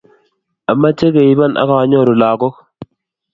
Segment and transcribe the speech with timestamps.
[0.71, 2.55] Ameche keibon akanyoru lagok